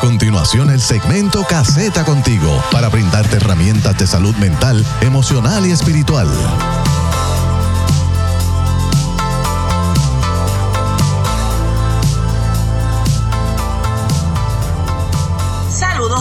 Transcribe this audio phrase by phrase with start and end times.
[0.00, 6.26] continuación el segmento Caseta Contigo para brindarte herramientas de salud mental, emocional y espiritual.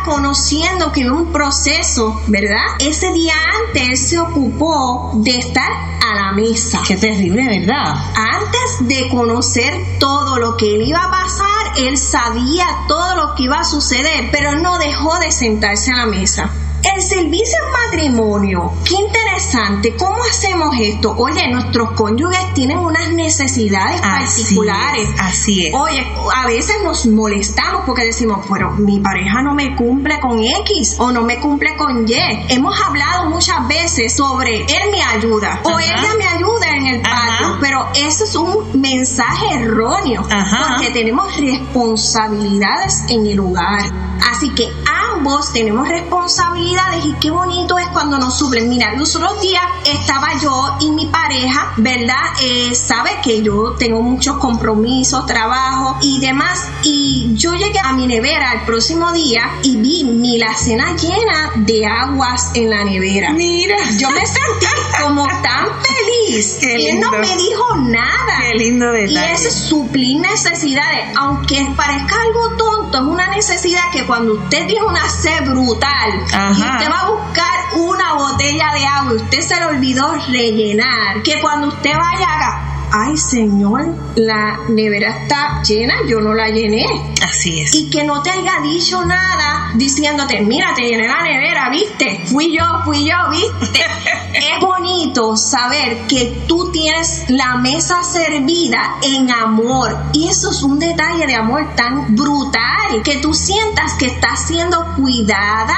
[0.07, 2.65] conociendo que un proceso, ¿verdad?
[2.79, 3.35] Ese día
[3.67, 6.81] antes él se ocupó de estar a la mesa.
[6.87, 7.95] Qué terrible, ¿verdad?
[8.15, 13.43] Antes de conocer todo lo que él iba a pasar, él sabía todo lo que
[13.43, 16.51] iba a suceder, pero no dejó de sentarse a la mesa.
[16.83, 21.15] El servicio en matrimonio, qué interesante, ¿cómo hacemos esto?
[21.19, 25.09] Oye, nuestros cónyuges tienen unas necesidades Así particulares.
[25.09, 25.75] es, así es.
[25.75, 30.97] Oye, a veces nos molestamos porque decimos, pero mi pareja no me cumple con X
[30.99, 32.15] o no me cumple con Y.
[32.49, 37.27] Hemos hablado muchas veces sobre él me ayuda o ella me ayuda en el Ajá.
[37.39, 40.69] patio, pero eso es un mensaje erróneo Ajá.
[40.77, 43.83] porque tenemos responsabilidades en el hogar.
[44.31, 44.73] Así que
[45.15, 48.69] ambos tenemos responsabilidades y qué bonito es cuando nos suplen.
[48.69, 52.33] Mira, los otros días estaba yo y mi pareja, ¿verdad?
[52.43, 56.69] Eh, sabe que yo tengo muchos compromisos, trabajo y demás.
[56.83, 61.53] Y yo llegué a mi nevera el próximo día y vi mi la cena llena
[61.57, 63.33] de aguas en la nevera.
[63.33, 64.67] Mira, yo me sentí
[65.03, 66.59] como tan feliz.
[66.63, 68.41] y él no me dijo nada.
[68.41, 69.13] Qué lindo detalle.
[69.13, 71.17] Y es suplir necesidades.
[71.17, 76.61] Aunque parezca algo tonto, es una necesidad que cuando usted tiene una sed brutal y
[76.61, 81.41] usted va a buscar una botella de agua y usted se le olvidó rellenar, que
[81.41, 86.87] cuando usted vaya a ay Señor, la nevera está llena, yo no la llené.
[87.23, 87.75] Así es.
[87.75, 92.57] Y que no te haya dicho nada diciéndote, mira, te llené la nevera, viste, fui
[92.57, 93.81] yo, fui yo, viste.
[94.37, 99.97] es bonito saber que tú tienes la mesa servida en amor.
[100.13, 104.95] Y eso es un detalle de amor tan brutal, que tú sientas que estás siendo
[104.97, 105.77] cuidada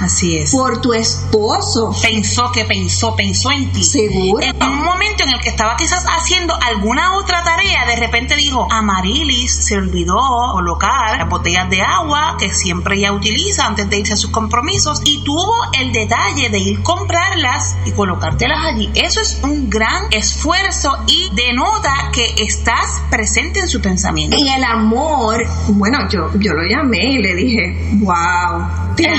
[0.00, 0.52] Así es.
[0.52, 1.94] Por tu esposo.
[2.02, 3.82] Pensó que pensó, pensó en ti.
[3.82, 4.44] Seguro.
[4.44, 8.68] En un momento en el que estaba quizás haciendo alguna otra tarea, de repente dijo,
[8.70, 10.18] Amarilis se olvidó
[10.52, 15.00] colocar las botellas de agua que siempre ella utiliza antes de irse a sus compromisos
[15.04, 16.82] y tuvo el detalle de ir
[17.84, 18.90] y colocártelas allí.
[18.94, 24.36] Eso es un gran esfuerzo y denota que estás presente en su pensamiento.
[24.36, 29.10] Y el amor, bueno, yo, yo lo llamé y le dije, wow, te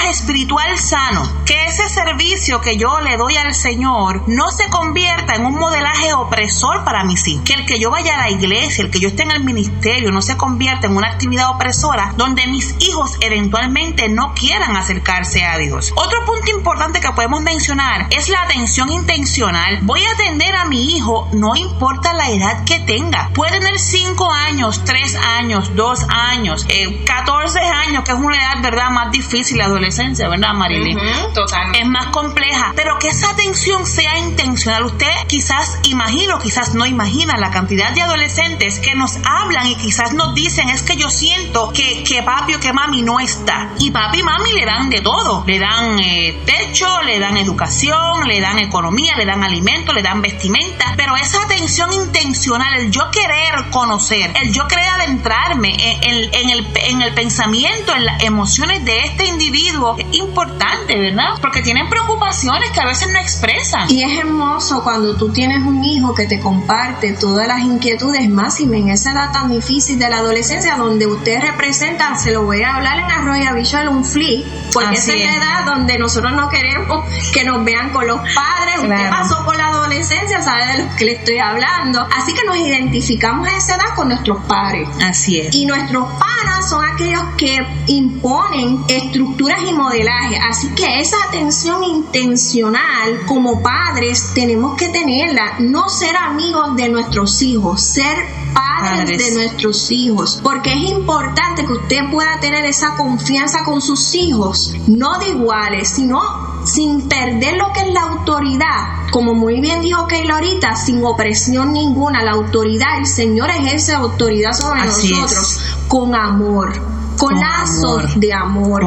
[0.08, 5.46] espiritual sano, que ese servicio que yo le doy al Señor no se convierta en
[5.46, 7.44] un modelaje opresor para mis hijos.
[7.44, 10.10] Que el que yo vaya a la iglesia, el que yo esté en el ministerio,
[10.10, 15.58] no se convierta en una actividad opresora donde mis hijos eventualmente no quieran acercarse a
[15.58, 15.92] Dios.
[15.96, 19.78] Otro punto importante que podemos mencionar es la atención intencional.
[19.82, 23.30] Voy a atender a mi hijo, no importa la edad que tenga.
[23.34, 26.66] Puede tener 5 años, 3 años, 2 años,
[27.06, 30.98] 14 eh, años, que es una edad, ¿verdad?, más difícil, la adolescencia, ¿verdad, Marilyn?
[31.34, 31.80] totalmente.
[31.80, 37.36] Es más compleja, pero que esa atención sea intencional usted quizás imagino, quizás no imagina
[37.36, 41.72] la cantidad de adolescentes que nos hablan y quizás nos dicen es que yo siento
[41.72, 43.70] que, que papi o que mami no está.
[43.78, 45.44] Y papi y mami le dan de todo.
[45.46, 50.22] Le dan eh, techo, le dan educación, le dan economía, le dan alimento, le dan
[50.22, 50.94] vestimenta.
[50.96, 57.02] Pero esa atención intencional, el yo querer conocer, el yo querer adentrarme en, el, en
[57.02, 61.34] el pensamiento, en las emociones de este individuo es importante, ¿verdad?
[61.40, 63.90] Porque tienen preocupaciones que a veces no expresan.
[63.90, 68.60] Y es hermoso cuando tú tienes un hijo que te comparte todas las inquietudes, más
[68.60, 72.62] y en esa edad tan difícil de la adolescencia, donde usted representa, se lo voy
[72.62, 76.48] a hablar en Arroyo Visual, un flip, porque esa es la edad donde nosotros no
[76.48, 78.76] queremos que nos vean con los padres.
[78.82, 82.06] Usted pasó por la adolescencia, sabe de lo que le estoy hablando.
[82.16, 84.88] Así que nos identificamos a esa edad con nuestros padres.
[85.02, 85.54] Así es.
[85.54, 90.38] Y nuestros panas son aquellos que imponen estructuras y modelaje.
[90.38, 95.56] Así que esa atención intencional como padres tenemos que tenerla.
[95.58, 98.16] No ser amigos de nuestros hijos, ser
[98.52, 100.40] padres, de nuestros hijos.
[100.42, 105.88] Porque es importante que usted pueda tener esa confianza con sus hijos, no de iguales,
[105.88, 106.20] sino
[106.64, 109.10] sin perder lo que es la autoridad.
[109.10, 114.52] Como muy bien dijo Keila ahorita, sin opresión ninguna, la autoridad, el Señor ejerce autoridad
[114.52, 118.82] sobre nosotros con amor con, lazos de amor.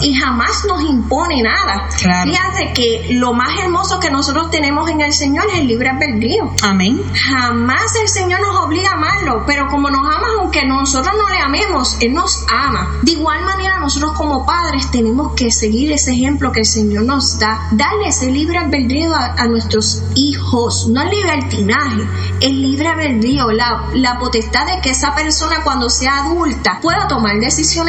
[0.00, 1.88] Y jamás nos impone nada.
[1.90, 6.52] Fíjate que lo más hermoso que nosotros tenemos en el Señor es el libre albedrío.
[6.62, 7.02] Amén.
[7.14, 11.40] Jamás el Señor nos obliga a amarlo, pero como nos ama, aunque nosotros no le
[11.40, 12.88] amemos, Él nos ama.
[13.02, 17.38] De igual manera, nosotros como padres tenemos que seguir ese ejemplo que el Señor nos
[17.38, 22.02] da, darle ese libre albedrío a, nuestros hijos, no el libertinaje,
[22.40, 27.34] el libre albedrío, la, la potestad de que esa persona cuando sea adulta pueda tomar
[27.40, 27.79] decisiones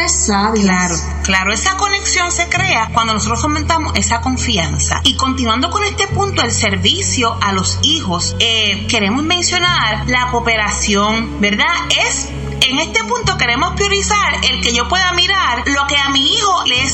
[0.61, 5.01] Claro, claro, esa conexión se crea cuando nosotros fomentamos esa confianza.
[5.03, 11.41] Y continuando con este punto, el servicio a los hijos, eh, queremos mencionar la cooperación,
[11.41, 11.73] ¿verdad?
[12.07, 12.29] Es
[12.61, 16.50] en este punto queremos priorizar el que yo pueda mirar lo que a mi hijo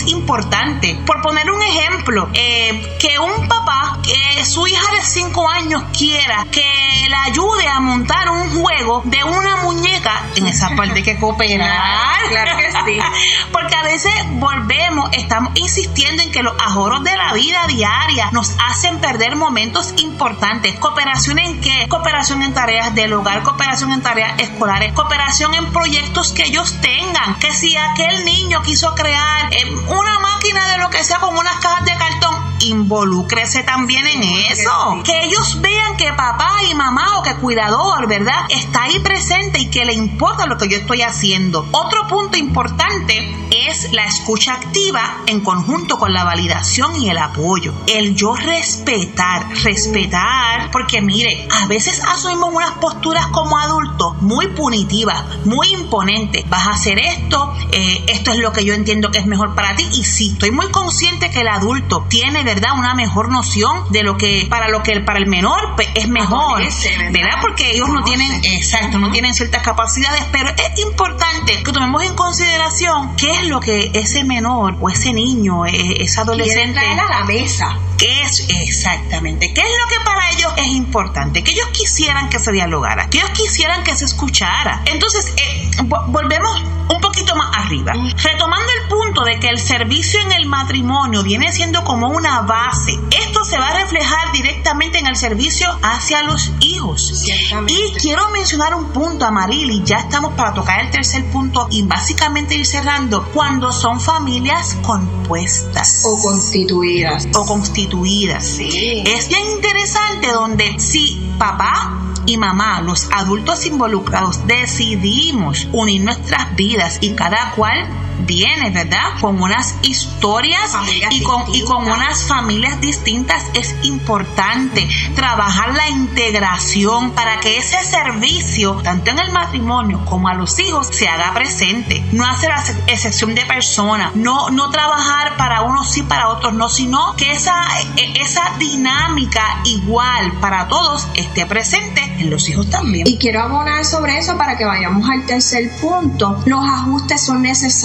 [0.07, 0.99] importante.
[1.05, 6.45] Por poner un ejemplo, eh, que un papá, que su hija de 5 años quiera
[6.51, 6.65] que
[7.09, 12.07] la ayude a montar un juego de una muñeca, en esa parte hay que cooperar.
[12.27, 12.99] Claro que sí.
[13.53, 18.53] Porque a veces volvemos, estamos insistiendo en que los ahorros de la vida diaria nos
[18.67, 20.77] hacen perder momentos importantes.
[20.79, 21.87] ¿Cooperación en qué?
[21.87, 27.35] Cooperación en tareas del hogar, cooperación en tareas escolares, cooperación en proyectos que ellos tengan.
[27.39, 29.65] Que si aquel niño quiso crear eh,
[29.97, 35.01] una máquina de lo que sea con unas cajas de cartón, involúcrese también en eso.
[35.03, 38.45] Que ellos vean que papá y mamá o que cuidador, ¿verdad?
[38.49, 41.67] Está ahí presente y que le importa lo que yo estoy haciendo.
[41.71, 43.35] Otro punto importante
[43.69, 47.73] es la escucha activa en conjunto con la validación y el apoyo.
[47.87, 55.23] El yo respetar, respetar, porque mire, a veces asumimos unas posturas como adultos muy punitivas,
[55.45, 56.47] muy imponentes.
[56.49, 59.75] Vas a hacer esto, eh, esto es lo que yo entiendo que es mejor para
[59.75, 62.71] ti y sí, estoy muy consciente que el adulto tiene ¿verdad?
[62.77, 66.63] Una mejor noción de lo que para lo que para el menor pues, es mejor,
[67.11, 67.41] ¿verdad?
[67.41, 72.15] Porque ellos no tienen, exacto, no tienen ciertas capacidades, pero es importante que tomemos en
[72.15, 77.25] consideración qué es lo que ese menor o ese niño, e, ese adolescente a la
[77.25, 77.77] mesa.
[77.97, 79.53] ¿Qué es exactamente?
[79.53, 81.43] ¿Qué es lo que para ellos es importante?
[81.43, 84.83] Que ellos quisieran que se dialogara, que ellos quisieran que se escuchara.
[84.85, 87.93] Entonces, eh, volvemos un poquito más arriba.
[88.23, 92.97] Retomando el punto de que el servicio en el matrimonio viene siendo como una base,
[93.11, 97.25] esto se va a reflejar directamente en el servicio hacia los hijos.
[97.67, 102.55] Y quiero mencionar un punto, Amarili, ya estamos para tocar el tercer punto y básicamente
[102.55, 106.03] ir cerrando, cuando son familias compuestas.
[106.05, 107.27] O constituidas.
[107.35, 108.45] O constituidas.
[108.45, 109.03] Sí.
[109.05, 116.99] Es bien interesante donde si papá y mamá, los adultos involucrados, decidimos unir nuestras vidas
[117.01, 117.87] y cada cual
[118.19, 119.19] viene, ¿verdad?
[119.21, 120.75] Con unas historias
[121.11, 127.83] y con, y con unas familias distintas es importante trabajar la integración para que ese
[127.83, 132.03] servicio, tanto en el matrimonio como a los hijos, se haga presente.
[132.11, 132.51] No hacer
[132.87, 137.63] excepción de personas, no, no trabajar para unos sí, para otros no, sino que esa,
[137.95, 143.07] e, esa dinámica igual para todos esté presente en los hijos también.
[143.07, 146.41] Y quiero abonar sobre eso para que vayamos al tercer punto.
[146.45, 147.77] Los ajustes son necesarios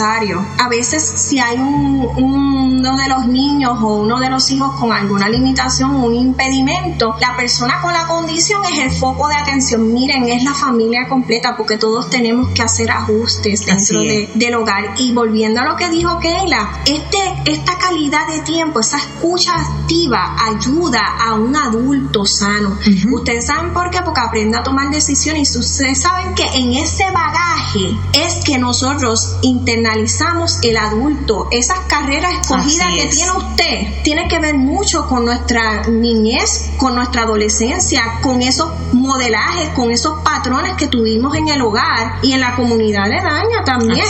[0.59, 5.29] a veces si hay uno de los niños o uno de los hijos con alguna
[5.29, 9.93] limitación, un impedimento, la persona con la condición es el foco de atención.
[9.93, 14.01] Miren, es la familia completa porque todos tenemos que hacer ajustes dentro
[14.35, 14.95] del hogar.
[14.99, 20.37] Y volviendo a lo que dijo Keila, este, esta calidad de tiempo, esa escucha activa
[20.47, 22.79] ayuda a un adulto sano.
[23.13, 25.55] Ustedes saben por qué, porque aprenda a tomar decisiones.
[25.55, 31.49] Y ustedes saben que en ese bagaje es que nosotros internalizamos el adulto.
[31.51, 37.23] Esas carreras escogidas que tiene usted tiene que ver mucho con nuestra niñez, con nuestra
[37.23, 42.55] adolescencia, con esos modelajes, con esos patrones que tuvimos en el hogar y en la
[42.55, 44.07] comunidad de daña también.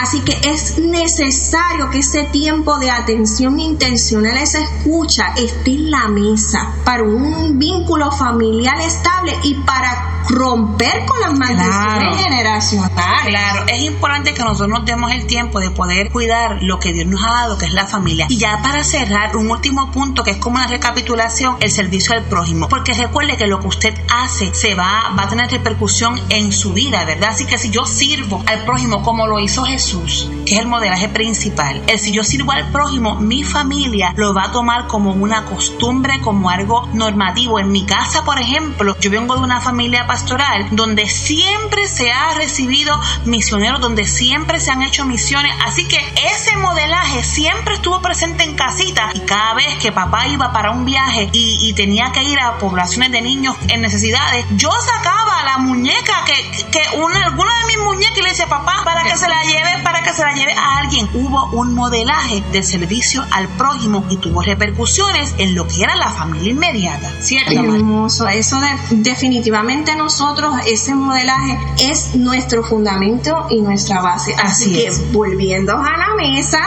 [0.00, 6.08] Así, que es necesario que ese tiempo de atención intencional, esa escucha, esté en la
[6.08, 12.94] mesa para un vínculo familiar estable y para romper con las maldiciones generacionales.
[13.26, 17.06] Claro, es importante que nosotros nos demos el tiempo de poder cuidar lo que Dios
[17.06, 18.26] nos ha dado, que es la familia.
[18.28, 22.24] Y ya para cerrar, un último punto que es como una recapitulación, el servicio al
[22.24, 22.68] prójimo.
[22.68, 26.72] Porque recuerde que lo que usted hace se va, va a tener repercusión en su
[26.72, 27.30] vida, ¿verdad?
[27.30, 31.08] Así que si yo sirvo al prójimo como lo hizo Jesús, que es el modelaje
[31.08, 35.44] principal, el si yo sirvo al prójimo, mi familia lo va a tomar como una
[35.44, 37.58] costumbre, como algo normativo.
[37.58, 42.34] En mi casa, por ejemplo, yo vengo de una familia pastoral donde siempre se ha
[42.34, 45.52] recibido misioneros, donde siempre se han hecho misiones.
[45.64, 45.98] Así que
[46.32, 50.84] ese modelaje siempre estuvo presente en casita y cada vez que papá iba para un
[50.84, 56.24] viaje y, tenía que ir a poblaciones de niños en necesidades, yo sacaba la muñeca
[56.26, 59.42] que, que una, alguna de mis muñecas y le decía papá para que se la
[59.44, 61.08] lleve, para que se la lleve a alguien.
[61.14, 66.10] Hubo un modelaje de servicio al prójimo y tuvo repercusiones en lo que era la
[66.10, 67.12] familia inmediata.
[67.20, 67.52] ¿Cierto?
[67.52, 68.26] Hermoso.
[68.26, 68.58] Eso
[68.90, 74.34] definitivamente nosotros, ese modelaje es nuestro fundamento y nuestra base.
[74.42, 76.60] Así, que volviendo a la mesa,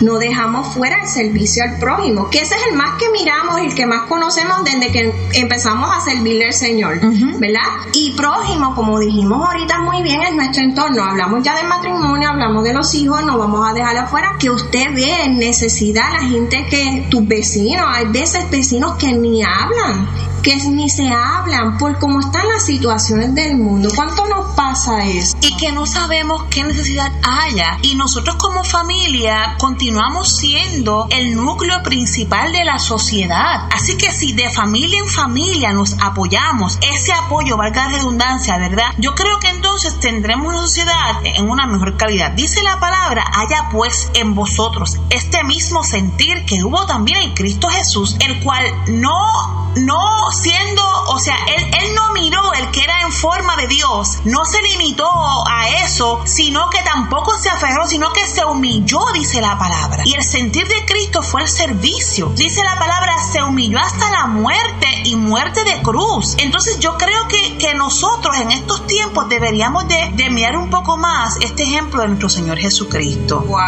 [0.00, 3.66] no dejamos fuera el servicio al prójimo, que ese es el más que miramos y
[3.66, 7.00] el que más conocemos desde que empezamos a servirle al Señor,
[7.38, 7.60] ¿verdad?
[7.92, 11.04] Y prójimo, como dijimos ahorita muy bien, es nuestro entorno.
[11.04, 14.94] Hablamos ya de matrimonio, hablamos de los hijos, no vamos a dejar afuera que usted
[14.94, 20.08] ve en necesidad la gente que tus vecinos, hay veces vecinos que ni hablan
[20.44, 23.88] que ni se hablan por cómo están las situaciones del mundo.
[23.96, 25.34] ¿Cuánto nos pasa eso?
[25.40, 27.78] Y que no sabemos qué necesidad haya.
[27.80, 29.83] Y nosotros como familia continuamos
[30.24, 33.68] siendo el núcleo principal de la sociedad.
[33.70, 38.86] Así que si de familia en familia nos apoyamos, ese apoyo, valga la redundancia, ¿verdad?
[38.98, 42.30] Yo creo que entonces tendremos una sociedad en una mejor calidad.
[42.32, 47.68] Dice la palabra, haya pues en vosotros este mismo sentir que hubo también en Cristo
[47.68, 53.02] Jesús, el cual no no siendo, o sea, él, él no miró el que era
[53.02, 55.08] en forma de Dios, no se limitó
[55.48, 59.73] a eso, sino que tampoco se aferró, sino que se humilló, dice la palabra.
[60.04, 62.32] Y el sentir de Cristo fue el servicio.
[62.36, 66.34] Dice la palabra, se humilló hasta la muerte y muerte de cruz.
[66.38, 70.96] Entonces yo creo que, que nosotros en estos tiempos deberíamos de, de, mirar un poco
[70.96, 73.40] más este ejemplo de nuestro Señor Jesucristo.
[73.40, 73.58] Wow.